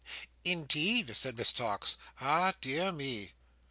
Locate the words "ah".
2.19-2.55